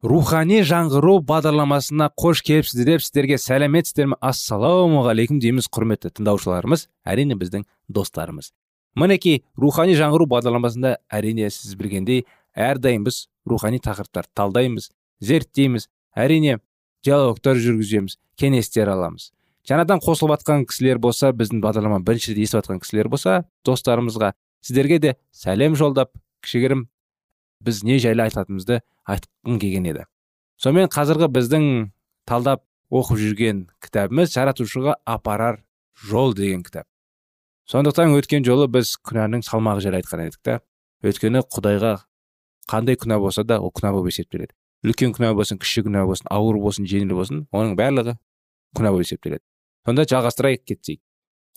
Рухани 0.00 0.62
жаңғыру 0.66 1.18
бағдарламасына 1.28 2.08
қош 2.18 2.40
келіпсіздер 2.42 2.96
деп 2.96 3.02
сіздерге 3.04 3.36
сәлеметсіздер 3.38 4.08
ме? 4.10 4.16
Ассалаумағалейкум 4.24 5.38
дейміз 5.42 5.68
құрметті 5.70 6.10
тыңдаушыларымыз 6.16 6.86
әрине 7.04 7.36
біздің 7.38 7.66
достарымыз. 7.86 8.50
Мінекей 8.98 9.44
рухани 9.60 9.94
жаңғыру 9.94 10.26
бағдарламасында 10.32 10.96
әрине 11.14 11.50
сіз 11.52 11.76
білгендей 11.78 12.24
әрдайым 12.56 13.04
біз 13.06 13.26
рухани 13.48 13.80
тақырыптар 13.82 14.28
талдаймыз 14.34 14.90
зерттейміз 15.20 15.88
әрине 16.16 16.58
диалогтар 17.04 17.58
жүргіземіз 17.60 18.16
кеңестер 18.40 18.90
аламыз. 18.92 19.30
Жаңадан 19.68 20.00
қосылып 20.02 20.38
жатқан 20.38 20.64
кісілер 20.68 20.98
болса 20.98 21.30
біздің 21.36 21.60
бағдарлама 21.62 22.00
бірінші 22.04 22.32
рет 22.32 22.42
естіп 22.46 22.62
жатқан 22.62 22.80
кісілер 22.82 23.10
болса 23.12 23.44
достарымызға 23.66 24.32
сіздерге 24.64 24.98
де 24.98 25.14
сәлем 25.36 25.76
жолдап 25.76 26.12
кішігірім 26.44 26.86
біз 27.60 27.82
не 27.84 27.98
жайлы 28.00 28.24
айтатынымызды 28.24 28.80
айтқым 29.04 29.60
келген 29.60 29.88
еді. 29.92 30.06
Сонымен 30.60 30.90
қазіргі 30.92 31.28
біздің 31.32 31.66
талдап 32.28 32.64
оқып 32.90 33.20
жүрген 33.20 33.66
кітабымыз 33.84 34.32
жаратушыға 34.34 34.96
апарар 35.04 35.62
жол 36.08 36.34
деген 36.34 36.64
кітап. 36.64 36.88
Сондықтан 37.70 38.16
өткен 38.16 38.44
жолы 38.44 38.66
біз 38.72 38.96
күнәнің 39.06 39.44
салмағы 39.46 39.84
жайлы 39.84 40.00
айтқан 40.00 40.24
едік 40.26 40.40
та. 40.42 40.60
Өйткені 41.04 41.44
құдайға 41.46 41.98
қандай 42.70 42.98
күнә 43.00 43.18
болса 43.20 43.44
да 43.44 43.60
ол 43.60 43.72
күнә 43.74 43.92
болып 43.96 44.12
есептеледі 44.12 44.54
үлкен 44.86 45.14
күнә 45.16 45.34
болсын 45.36 45.60
кіші 45.60 45.84
күнә 45.86 46.06
болсын 46.08 46.30
ауыр 46.30 46.60
болсын 46.62 46.88
жеңіл 46.88 47.14
болсын 47.18 47.44
оның 47.52 47.76
барлығы 47.80 48.16
күнә 48.78 48.94
болып 48.94 49.06
есептеледі 49.08 49.44
сонда 49.86 50.06
жалғастырайық 50.08 50.64
кетсек 50.70 51.00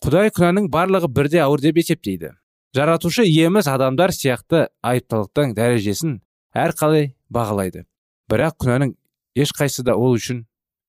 құдай 0.04 0.28
күнәнің 0.36 0.66
барлығы 0.68 1.08
бірде 1.08 1.40
ауыр 1.40 1.62
деп 1.64 1.78
есептейді. 1.80 2.34
Жаратушы 2.76 3.24
иеміз 3.24 3.68
адамдар 3.70 4.12
сияқты 4.12 4.66
айыптылықтың 4.84 5.54
дәрежесін 5.56 6.18
әрқалай 6.52 7.14
бағалайды. 7.32 7.86
Бірақ 8.28 8.58
күнәнің 8.60 8.92
ешқайсысы 9.38 9.86
да 9.86 9.94
ол 9.96 10.18
үшін 10.18 10.42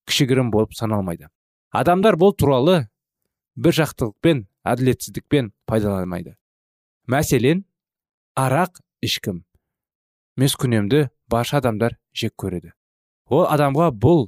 кішігірім 0.10 0.50
болып 0.52 0.76
саналмайды. 0.76 1.30
Адамдар 1.72 2.18
бұл 2.20 2.36
туралы 2.36 2.90
бір 3.56 3.78
жақтылықпен 3.80 4.44
әділетсіздікпен 4.68 5.54
пайдаланмайды. 5.70 6.36
Мәселен 7.08 7.64
арақ 8.36 8.82
ішкім. 9.06 9.45
Күнемді 10.38 11.10
барша 11.32 11.58
адамдар 11.58 11.98
жек 12.14 12.34
көреді. 12.38 12.74
Ол 13.30 13.46
адамға 13.50 13.92
бұл 13.92 14.28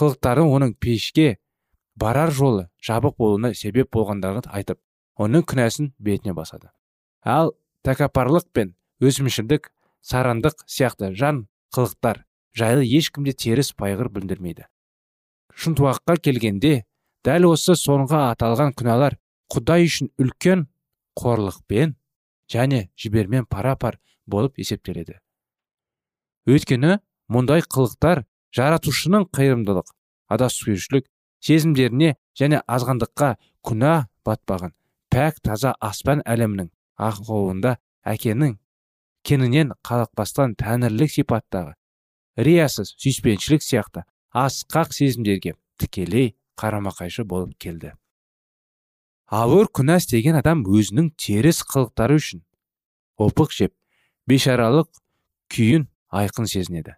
қылықтары 0.00 0.42
оның 0.42 0.74
пешке 0.80 1.38
барар 1.96 2.30
жолы 2.30 2.68
жабық 2.82 3.16
болуына 3.18 3.52
себеп 3.54 3.92
болғандығын 3.94 4.48
айтып 4.50 4.80
оның 5.16 5.44
күнәсін 5.44 5.92
бетіне 5.98 6.34
басады. 6.34 6.70
Ал 7.24 7.54
тәкаппарлық 7.84 8.48
пен 8.52 8.74
өзімшілдік 9.00 9.70
сарандық 10.02 10.64
сияқты 10.66 11.12
жан 11.14 11.46
қылықтар 11.74 12.24
жайлы 12.56 12.84
ешкімде 12.84 13.32
теріс 13.32 13.72
пайғыр 13.76 14.08
білдірмейді. 14.12 14.66
Шынтуаққа 15.56 16.18
келгенде 16.20 16.84
дәл 17.24 17.50
осы 17.52 17.76
соңғы 17.76 18.22
аталған 18.32 18.74
күнәлар 18.76 19.18
құдай 19.52 19.86
үшін 19.88 20.10
үлкен 20.20 20.66
қорлықпен 21.16 21.96
және 22.52 22.88
жібермен 22.96 23.46
пара 23.48 23.76
пар 23.76 23.98
болып 24.26 24.58
есептеледі. 24.58 25.18
Өйткені 26.46 26.98
мұндай 27.32 27.64
қылықтар 27.66 28.22
жаратушының 28.56 29.26
қайырымдылық 29.34 29.90
адаспеушілік 30.36 31.08
сезімдеріне 31.46 32.14
және 32.38 32.62
азғандыққа 32.66 33.32
күнә 33.66 33.94
батпаған 34.26 34.74
пәк 35.12 35.42
таза 35.42 35.74
аспан 35.80 36.22
әлемінің 36.26 36.70
ақылында 37.08 37.76
әкенің 38.06 38.56
кенінен 39.26 39.74
қалықпастан 39.86 40.54
тәңірлік 40.60 41.12
сипаттағы 41.16 41.74
риясыз 42.46 42.94
сүйіспеншілік 42.94 43.64
сияқты 43.64 44.04
асқақ 44.36 44.92
сезімдерге 44.94 45.56
тікелей 45.80 46.34
қарама 46.56 46.92
қайшы 46.94 47.24
болып 47.24 47.56
келді. 47.58 47.92
Ауыр 49.26 49.68
күнә 49.74 49.98
істеген 50.00 50.38
адам 50.38 50.62
өзінің 50.64 51.10
теріс 51.18 51.62
қылықтары 51.66 52.20
үшін 52.20 52.44
опық 53.18 53.52
жеп 53.56 53.74
бейшаралық 54.30 54.88
күйін 55.52 55.88
айқын 56.16 56.48
сезінеді. 56.50 56.96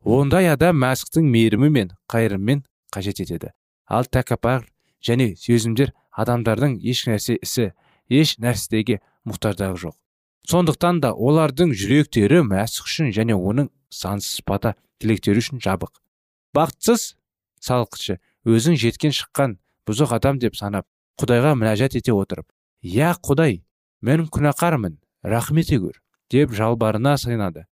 Ондай 0.00 0.48
адам 0.48 0.80
мәсіхтің 0.80 1.28
мейірімі 1.28 1.70
мен 1.70 1.92
қайырымен 2.08 2.64
қажет 2.94 3.20
етеді. 3.20 3.52
Ал 3.86 4.06
тәкаппар 4.08 4.64
және 5.04 5.34
сезімдер 5.36 5.92
адамдардың 6.10 6.78
еш 6.80 7.04
нәрсе 7.08 7.36
ісі 7.42 7.70
еш 8.08 8.36
нәрсеге 8.40 9.00
мұқтаждығы 9.28 9.76
жоқ. 9.84 9.96
Сондықтан 10.48 11.00
да 11.04 11.12
олардың 11.12 11.74
жүректері 11.76 12.40
мәсіх 12.48 12.88
үшін 12.88 13.12
және 13.14 13.36
оның 13.36 13.68
сансыз 13.92 14.40
бата 14.46 14.74
тілектері 15.00 15.42
үшін 15.42 15.60
жабық. 15.60 15.92
Бақытсыз 16.56 17.14
салқытшы 17.60 18.18
өзің 18.48 18.78
жеткен 18.80 19.14
шыққан 19.14 19.58
бұзық 19.86 20.16
адам 20.16 20.40
деп 20.40 20.56
санап 20.56 20.88
құдайға 21.20 21.54
мінәжат 21.60 21.98
ете 22.00 22.14
отырып 22.16 22.48
иә 22.82 23.12
құдай 23.20 23.60
мен 24.00 24.26
күнәқармын 24.32 24.96
рахмет 25.22 25.68
көр 25.68 26.00
деп 26.30 26.54
жалбарына 26.56 27.16
сыйынады. 27.18 27.66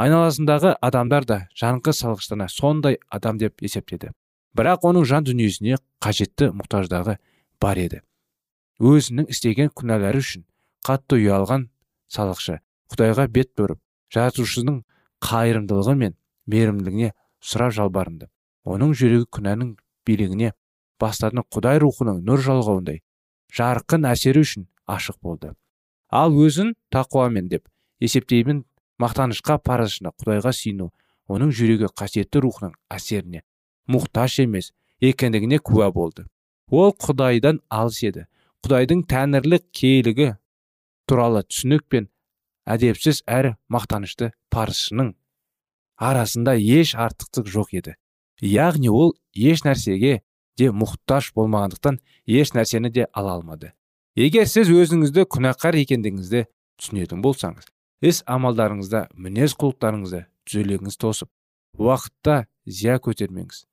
Айналасындағы 0.00 0.74
адамдар 0.80 1.26
да 1.28 1.38
жанқы 1.60 1.92
салғыштана 1.96 2.48
сондай 2.48 2.98
адам 3.10 3.38
деп 3.38 3.60
есептеді. 3.62 4.12
Бірақ 4.56 4.86
оның 4.88 5.04
жан 5.06 5.26
дүниесіне 5.26 5.78
қажетті 6.02 6.50
мұқтаждағы 6.56 7.18
бар 7.60 7.80
еді. 7.80 8.00
Өзінің 8.80 9.28
істеген 9.30 9.70
күнәлары 9.76 10.22
үшін 10.22 10.46
қатты 10.86 11.20
ұялған 11.20 11.68
салықшы 12.10 12.60
құдайға 12.92 13.26
бет 13.34 13.52
бұрып 13.58 13.80
жаратушының 14.14 14.80
қайырымдылығы 15.26 15.94
мен 16.00 16.16
мейірімділігіне 16.50 17.12
сұрап 17.44 17.74
жалбарынды. 17.76 18.30
Оның 18.64 18.94
жүрегі 18.96 19.28
күнәнің 19.36 19.74
билігіне 20.08 20.54
бастатын 21.00 21.44
құдай 21.52 21.80
рухының 21.82 22.24
нұр 22.24 22.42
жалғауындай 22.46 23.02
жарқын 23.56 24.08
әсері 24.10 24.42
үшін 24.44 24.66
ашық 24.88 25.20
болды. 25.22 25.52
Ал 26.10 26.34
өзін 26.34 26.74
тақуамен 26.90 27.48
деп 27.52 27.68
есептеймін 28.00 28.64
мақтанышқа 29.00 29.58
парызшына 29.64 30.12
құдайға 30.20 30.52
сүйіну 30.56 30.90
оның 31.30 31.52
жүрегі 31.56 31.88
қасиетті 31.96 32.42
рухының 32.44 32.74
әсеріне 32.92 33.42
мұқтаж 33.90 34.40
емес 34.44 34.72
екендігіне 35.00 35.58
куә 35.58 35.90
болды. 35.94 36.26
Ол 36.70 36.92
құдайдан 36.92 37.60
алыс 37.70 38.02
еді. 38.04 38.26
Құдайдың 38.64 39.06
тәңірлік 39.08 39.64
кейлігі 39.72 40.34
туралы 41.08 41.42
түсінік 41.48 41.86
пен 41.88 42.10
әдепсіз 42.68 43.22
әрі 43.26 43.54
мақтанышты 43.72 44.30
парызшының 44.52 45.14
арасында 45.96 46.54
еш 46.60 46.94
артықтық 46.94 47.48
жоқ 47.56 47.74
еді. 47.80 47.96
Яғни 48.40 48.92
ол 48.92 49.16
еш 49.34 49.64
нәрсеге 49.64 50.20
де 50.60 50.70
мұқтаж 50.70 51.32
болмағандықтан 51.36 52.00
еш 52.28 52.52
нәрсені 52.52 52.92
де 52.92 53.08
ала 53.12 53.38
алмады. 53.38 53.72
Егер 54.14 54.46
сіз 54.46 54.68
өзіңізді 54.68 55.24
күнәқар 55.24 55.78
екендігіңізді 55.80 56.46
түсінетін 56.80 57.24
болсаңыз 57.24 57.68
іс 58.00 58.22
амалдарыңызда 58.24 59.08
мінез 59.12 59.54
құлықтарыңызды 59.60 60.24
түзелеңіз 60.48 60.96
тосып 61.00 61.28
уақытта 61.76 62.46
зия 62.66 62.96
көтермеңіз. 63.02 63.66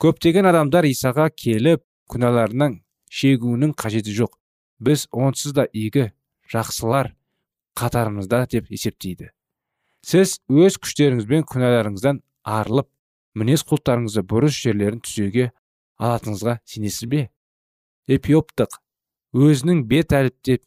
Көптеген 0.00 0.48
адамдар 0.50 0.88
исаға 0.88 1.28
келіп 1.32 1.82
күнәларынан 2.12 2.80
шегуінің 3.10 3.74
қажеті 3.80 4.14
жоқ. 4.16 4.36
Біз 4.80 5.06
онсыз 5.12 5.52
да 5.56 5.66
игі 5.72 6.10
жақсылар 6.52 7.14
қатарымызда 7.76 8.46
деп 8.52 8.70
есептейді. 8.72 9.30
Сіз 10.04 10.38
өз 10.48 10.78
күштеріңізбен 10.80 11.44
күнәларыңыздан 11.48 12.22
арылып 12.44 12.88
мінез 13.36 13.64
құлықтарыңызды 13.68 14.24
бұрыс 14.28 14.56
жерлерін 14.56 15.02
түзеуге 15.04 15.50
алатыныңызға 16.00 16.56
сенесіз 16.64 17.08
бе? 17.12 17.28
Эпиоптық 18.08 18.80
өзінің 19.36 19.84
бет 19.88 20.16
әліптеп 20.16 20.64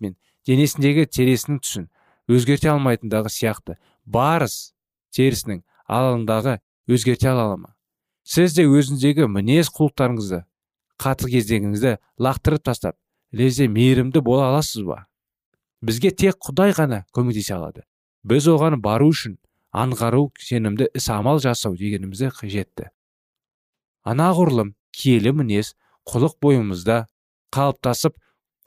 денесіндегі 0.48 1.08
тересінің 1.10 1.60
түсін 1.64 1.90
өзгерте 2.32 2.72
алмайтындағы 2.72 3.32
сияқты. 3.32 3.78
Барыс 4.06 4.74
терісінің 5.16 5.64
алаңдағы 5.88 6.60
өзгерте 6.88 7.30
ала 7.32 7.58
ма? 7.58 7.76
Сіз 8.24 8.56
де 8.56 8.66
өзіңіздегі 8.68 9.28
мінез 9.28 9.72
құлықтарыңызды 9.76 10.44
қатты 11.02 11.32
кездегіңізді 11.34 11.98
лақтырып 12.24 12.64
тастап 12.64 12.96
лезде 13.36 13.68
мейірімді 13.68 14.22
бола 14.24 14.50
аласыз 14.52 14.86
ба? 14.88 15.06
Бізге 15.84 16.12
тек 16.12 16.40
құдай 16.40 16.72
ғана 16.76 17.04
көмектесе 17.16 17.58
алады. 17.58 17.84
Біз 18.24 18.48
оған 18.48 18.80
бару 18.80 19.10
үшін 19.12 19.36
аңғару 19.76 20.30
сенімді 20.40 20.88
іс 20.96 21.10
амал 21.12 21.42
жасау 21.44 21.76
дегенімізді 21.76 22.32
қажетті. 22.38 22.88
Анағұрлым 24.08 24.76
киелі 24.96 25.34
мінез 25.36 25.74
құлық 26.08 26.38
бойымызда 26.44 27.04
қалыптасып 27.56 28.16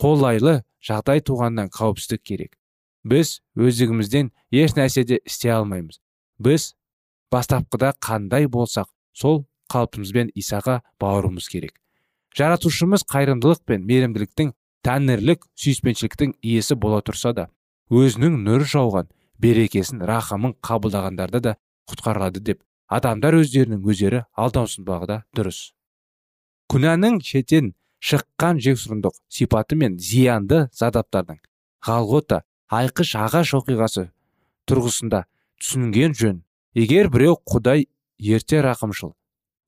қолайлы 0.02 0.60
жағдай 0.84 1.22
туғаннан 1.24 1.70
қауіпсіздік 1.72 2.22
керек. 2.22 2.58
Біз 3.06 3.40
өздігімізден 3.54 4.32
еш 4.50 4.74
нәрсе 4.76 5.04
де 5.06 5.20
істей 5.24 5.54
алмаймыз. 5.54 6.00
Біз 6.42 6.74
бастапқыда 7.32 7.94
қандай 8.02 8.48
болсақ 8.50 8.90
сол 9.14 9.44
қалпымызбен 9.72 10.32
исаға 10.34 10.80
бауыруымыз 11.00 11.48
керек. 11.50 11.74
Жаратушымыз 12.36 13.06
қайырымдылық 13.08 13.62
пен 13.66 13.86
мейірімділіктің 13.88 14.52
тәңірлік 14.86 15.46
сүйіспеншіліктің 15.58 16.36
иесі 16.42 16.76
бола 16.78 17.00
тұрса 17.06 17.32
да 17.34 17.48
өзінің 17.90 18.42
нұр 18.44 18.66
жауған 18.68 19.08
берекесін 19.42 20.02
рахымын 20.06 20.56
қабылдағандарды 20.66 21.40
да 21.46 21.56
құтқарады 21.90 22.42
деп 22.42 22.62
адамдар 22.86 23.38
өздерінің 23.40 23.82
өздері 23.86 24.22
алдаусынбағы 24.34 25.08
да 25.10 25.18
дұрыс. 25.36 25.72
Күнәнің 26.70 27.20
шетен 27.22 27.72
шыққан 28.02 28.60
жексұрындық 28.62 29.16
сипаты 29.32 29.78
мен 29.78 29.98
зиянды 29.98 30.66
задаптардың 30.74 31.40
ғалғота 31.86 32.42
айқыш 32.72 33.14
ағаш 33.16 33.52
оқиғасы 33.60 34.08
тұрғысында 34.66 35.24
түсінген 35.60 36.14
жөн. 36.14 36.42
Егер 36.74 37.08
біреу 37.10 37.38
құдай 37.48 37.86
ерте 38.18 38.60
рақымшыл 38.64 39.14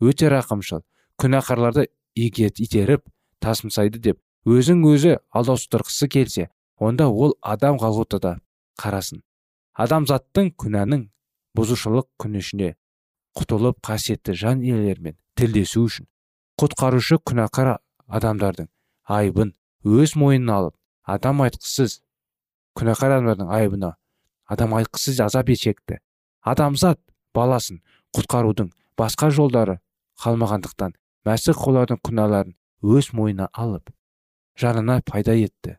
өте 0.00 0.28
рақымшыл 0.32 0.82
күнәқарларды 1.18 1.88
игет 2.14 2.60
итеріп 2.60 3.06
тасымсайды 3.40 3.98
деп 4.02 4.20
өзің 4.46 4.84
өзі 4.90 5.16
алдаустырғысы 5.30 6.08
келсе 6.08 6.48
онда 6.78 7.08
ол 7.08 7.36
адам 7.42 7.78
ғалғутада 7.80 8.38
қарасын. 8.82 9.22
Адамзаттың 9.78 10.52
күнәнің 10.58 11.08
бұзушылық 11.56 12.08
күнішіне 12.22 12.74
құтылып 13.38 13.80
қасиетті 13.86 14.34
жан 14.34 14.62
иелерімен 14.62 15.16
тілдесу 15.38 15.84
үшін 15.86 16.06
құтқарушы 16.60 17.18
күнәқар 17.22 17.76
адамдардың 18.18 18.68
айыбын 19.18 19.54
өз 19.84 20.14
мойнына 20.18 20.56
алып 20.60 20.74
адам 21.14 21.42
айтқысыз 21.46 22.00
күнәқар 22.78 23.18
адамдардың 23.18 23.50
айыбына. 23.58 23.96
Адам 24.46 24.74
айтқысыз 24.78 25.20
азап 25.20 25.50
шекті 25.52 25.98
адамзат 26.42 27.00
баласын 27.36 27.82
құтқарудың 28.16 28.70
басқа 28.98 29.30
жолдары 29.34 29.78
қалмағандықтан 30.22 30.94
мәсіх 31.28 31.60
олардың 31.68 32.00
күнәларын 32.06 32.54
өз 32.82 33.10
мойнына 33.12 33.48
алып 33.52 33.92
жанына 34.58 35.00
пайда 35.06 35.34
етті. 35.36 35.76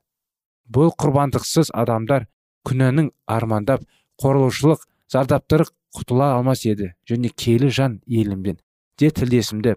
Бұл 0.69 0.93
құрбандықсыз 1.01 1.71
адамдар 1.73 2.27
күнәнің 2.67 3.11
армандап 3.25 3.85
қорлаушылық 4.21 4.85
зардаптары 5.11 5.65
құтыла 5.95 6.33
алмас 6.37 6.65
еді 6.69 6.93
және 7.09 7.31
келі 7.33 7.71
жан 7.73 7.99
иеліммен 8.05 8.59
де 8.99 9.09
тілдесімді 9.09 9.75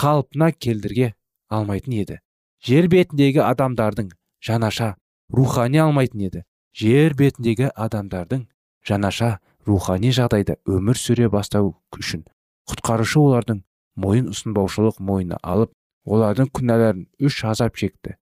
қалпына 0.00 0.52
келдірге 0.52 1.14
алмайтын 1.48 1.96
еді. 2.02 2.18
Жер 2.60 2.90
бетіндегі 2.92 3.40
адамдардың 3.46 4.10
жанаша 4.44 4.94
рухани 5.32 5.78
алмайтын 5.78 6.26
еді. 6.26 6.42
Жер 6.74 7.14
бетіндегі 7.18 7.70
адамдардың 7.74 8.46
жанаша 8.86 9.38
рухани 9.66 10.12
жағдайда 10.14 10.56
өмір 10.70 10.98
сүре 10.98 11.28
бастау 11.32 11.74
үшін 11.98 12.24
құтқарушы 12.70 13.18
олардың 13.18 13.62
мойын 14.00 14.30
ұсынбаушылық 14.30 15.00
мойнына 15.02 15.40
алып 15.42 15.72
олардың 16.06 16.50
күнәларын 16.54 17.06
үш 17.20 17.42
азап 17.50 17.76
шекті. 17.76 18.16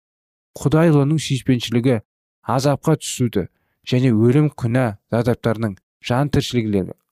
Құдайлының 0.58 1.20
сүйіспеншілігі 1.20 2.00
азапқа 2.42 2.96
түсуді 3.02 3.48
және 3.88 4.12
өлім 4.12 4.48
күнә 4.56 4.86
зардаптарының 5.12 5.76
жан 6.04 6.32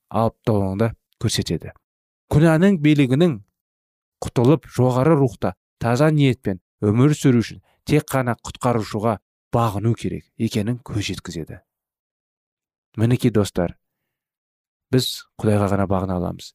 алып 0.09 0.93
көрсетеді. 1.21 1.71
Күнәнің 2.31 2.77
билігінің 2.83 3.37
құтылып 4.23 4.67
жоғары 4.73 5.15
рухта 5.17 5.53
таза 5.81 6.09
ниетпен 6.11 6.59
өмір 6.81 7.15
сүру 7.17 7.41
үшін 7.41 7.61
тек 7.89 8.05
қана 8.11 8.35
құтқарушыға 8.45 9.17
бағыну 9.57 9.95
керек 9.97 10.27
екенін 10.37 10.77
көз 10.85 11.09
жеткізеді. 11.09 11.59
Мінекей 12.97 13.33
достар 13.33 13.75
біз 14.93 15.09
құдайға 15.41 15.71
ғана 15.73 15.87
бағына 15.89 16.17
аламыз. 16.21 16.53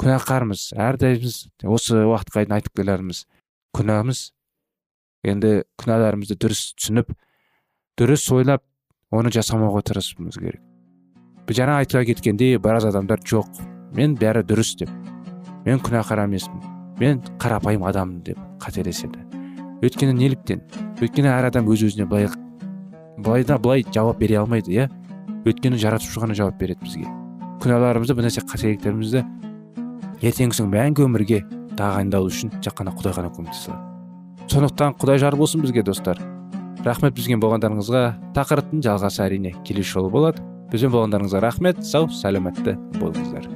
Күнәқармыз 0.00 0.70
әрдайымыз 0.76 1.36
осы 1.64 2.02
уақытқа 2.04 2.44
дейін 2.44 2.56
айтып 2.58 2.76
келерміз. 2.76 3.24
Күнәміз. 3.76 4.30
Енді 5.26 5.52
күнәларымызды 5.80 6.36
дұрыс 6.38 6.74
түсініп 6.76 7.14
дұрыс 7.98 8.26
ойлап 8.36 8.62
оны 9.10 9.32
жасамауға 9.34 9.82
тырысуымыз 9.88 10.38
керек. 10.38 10.62
Жаңа 11.48 11.80
айтыла 11.80 12.04
кеткендей 12.04 12.58
біраз 12.58 12.88
адамдар 12.90 13.22
жоқ. 13.24 13.48
Мен 13.96 14.16
бәрі 14.20 14.44
дұрыс 14.46 14.76
деп. 14.82 14.92
Мен 15.64 15.80
күнәқар 15.80 16.26
емеспін. 16.26 16.60
Мен 17.00 17.24
қарапайым 17.40 17.86
адаммын 17.88 18.22
деп 18.26 18.40
қателеседі. 18.62 19.24
Өйткені 19.82 20.14
неліктен 20.16 20.62
өйткені 21.00 21.32
әр 21.32 21.50
адам 21.50 21.68
өз 21.72 21.84
өзіне 21.88 22.06
былай 22.08 22.28
былай 23.18 23.44
да 23.44 23.58
былай 23.58 23.84
жауап 23.92 24.20
бере 24.20 24.38
алмайды 24.40 24.72
иә? 24.72 24.86
Өйткені 25.46 25.80
жаратушы 25.80 26.20
ғана 26.20 26.34
жауап 26.34 26.56
береді 26.58 26.84
бізге. 26.84 27.10
Күнәларымызды 27.62 28.16
бір 28.16 28.28
нәрсе 28.28 28.44
қателіктерімізді 28.46 29.24
ертеңгісін 30.22 30.72
мәңгі 30.72 31.06
өмірге 31.06 31.42
тағайындалу 31.76 32.32
үшін 32.32 32.56
тек 32.60 32.78
қана 32.80 32.96
құдай 32.96 33.14
ғана 33.16 33.30
көмектесе 33.36 33.74
алады 33.74 33.96
сондықтан 34.50 34.94
құдай 35.00 35.18
жар 35.18 35.36
болсын 35.36 35.62
бізге 35.64 35.82
достар. 35.82 36.20
Рахмет 36.86 37.16
бізбен 37.16 37.42
болғандарыңызға. 37.42 38.04
Тақырыптың 38.36 38.84
жалғасы 38.86 39.24
әрине 39.26 39.54
келесі 39.66 39.96
жолы 39.96 40.12
болады. 40.12 40.44
Бізбен 40.70 40.94
болғандарыңызға 40.94 41.42
рахмет. 41.42 41.84
Сау 41.84 42.10
сәлеметті 42.12 42.78
болыңыздар. 43.00 43.55